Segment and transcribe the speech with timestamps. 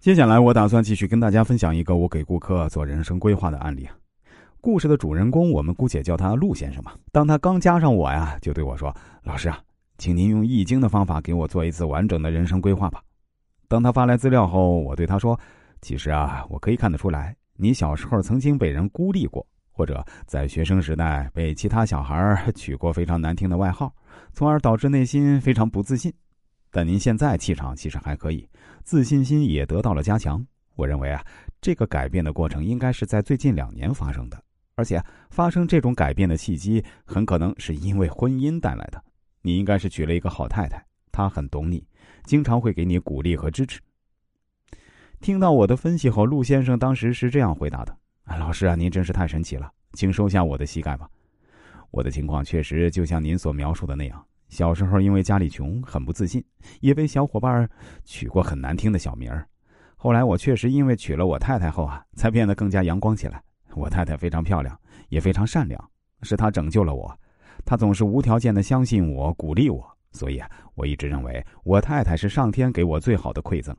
[0.00, 3.96] 接下来，我打算继续跟大家分享一个我给顾客做人生规划的案例啊。
[4.60, 6.94] 故事的主人公，我们姑且叫他陆先生吧。
[7.10, 9.58] 当他刚加上我呀，就对我说：“老师啊，
[9.98, 13.02] 请您用易经的方法给我做一次完整的人生规划吧。”
[13.66, 15.38] 当他发来资料后，我对他说
[15.82, 23.92] ：“其实啊，我可以看得出来，你小时候曾经被人孤立过，或者在学生时代被其他小孩取过非常难听的外号，
[24.32, 26.12] 从而导致内心非常不自信。
[26.70, 28.48] 但您现在气场其实还可以。”
[28.84, 30.44] 自信心也得到了加强。
[30.74, 31.22] 我认为啊，
[31.60, 34.42] 这个改变的过程应该是在最近两年发生的，
[34.76, 39.02] 而且发生这种改变的契机很可能是因为婚姻带来的。
[39.42, 41.86] 你应该是娶了一个好太太，她很懂你，
[42.24, 43.80] 经常会给你鼓励和支持。
[45.20, 47.96] 听到我的分析后，陆先生当时是这样回答的
[48.38, 51.08] ：“老师啊，您真是太神奇了，请收下我的膝盖吧。
[51.90, 56.44] 我的情况确实就像您所描述的那样。”小时候因为家里穷，很不自信，
[56.80, 57.68] 也被小伙伴
[58.04, 59.46] 取过很难听的小名儿。
[59.96, 63.42] 后来我确实因为娶了我太太后啊，才变得更加阳光起来。
[63.74, 65.90] 我太太非常漂亮，也非常善良，
[66.22, 67.14] 是她拯救了我。
[67.64, 73.76] 她总是无条件的相信我，鼓励我，所以啊，我一直认为我太太是上天给我最好的馈赠。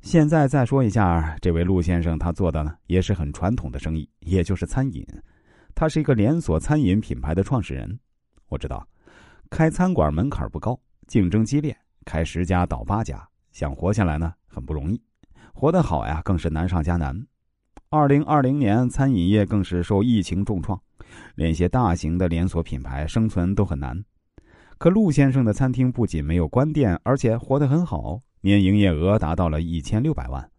[0.00, 5.06] 现在再说一下，这位陆先生他做的呢，也是很传统的生意，也就是餐饮。
[5.74, 7.98] 他是一个连锁餐饮品牌的创始人。
[8.48, 8.86] 我知道。
[9.54, 14.98] 开餐馆门槛不高，竞争激烈，开十家倒八家，想活下来呢很不容易，
[15.52, 17.26] 活得好呀更是难上加难。
[17.90, 20.80] 二零二零年，餐饮业更是受疫情重创，
[21.34, 24.02] 连些大型的连锁品牌生存都很难。
[24.78, 30.50] 可陆先生的餐厅不仅没有关店，而且活得很好，年营业额达到了一千六百万。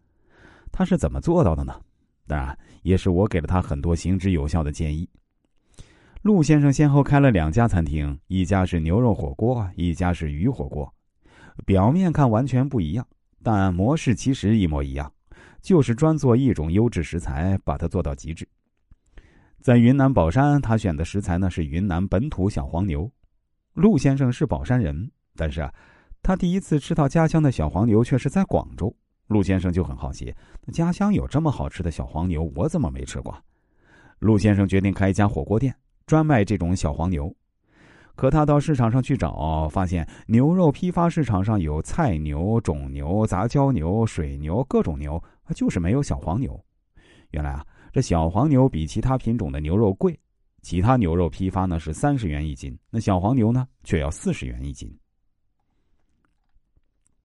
[0.70, 1.74] 他是怎么做到的呢？
[2.28, 5.10] 当然，也是我给了他很多行之有效的建议。
[6.24, 10.90] 陆先生先后开了两家餐厅，一家是牛肉火锅，一家是鱼火锅。
[11.66, 13.06] 表面看完全不一样，
[13.42, 15.12] 但模式其实一模一样，
[15.60, 18.48] 就是专做一种优质食材，把它做到极致。
[19.60, 23.12] 在云南保山，他选的食材呢是云南本土小黄牛。
[23.74, 25.70] 陆先生是保山人，但是啊，
[26.22, 28.96] 他第一次吃到家乡的小黄牛却是在广州。
[29.26, 30.34] 陆先生就很好奇，
[30.72, 33.38] 家乡有这么好吃的小黄牛，我怎么没吃过？
[34.20, 35.76] 陆先生决定开一家火锅店。
[36.06, 37.34] 专卖这种小黄牛，
[38.14, 45.22] 可他到市场上去找，发现牛肉批发市场上有菜牛、种牛、杂交牛、水牛各种牛，
[45.54, 46.62] 就是没有小黄牛。
[47.30, 50.18] 原来啊，这小黄牛比其他品种的牛肉贵，
[50.62, 54.94] 其他牛肉批发呢是三十元一斤，那小黄牛呢却要四十元一斤。